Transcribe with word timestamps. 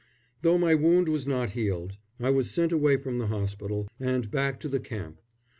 Though 0.41 0.57
my 0.57 0.73
wound 0.73 1.07
was 1.09 1.27
not 1.27 1.51
healed, 1.51 1.99
I 2.19 2.31
was 2.31 2.49
sent 2.49 2.71
away 2.71 2.97
from 2.97 3.19
the 3.19 3.27
hospital 3.27 3.87
and 3.99 4.31
back 4.31 4.59
to 4.61 4.67
the 4.67 4.79
camp. 4.79 5.21